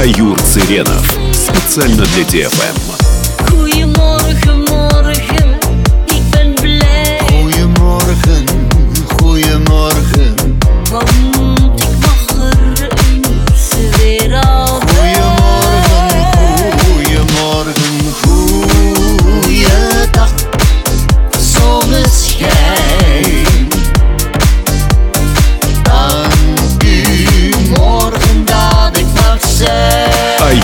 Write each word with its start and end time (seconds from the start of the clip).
Аюр 0.00 0.40
Циренов. 0.40 1.18
Специально 1.34 2.06
для 2.06 2.24
ТФМ. 2.24 2.89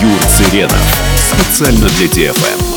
Юр 0.00 0.18
Циренов. 0.26 0.76
Специально 1.16 1.88
для 1.88 2.08
ТФМ. 2.08 2.76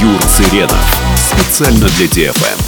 Юр 0.00 0.22
Сыренов. 0.28 1.00
Специально 1.16 1.88
для 1.88 2.06
ДФМ. 2.06 2.67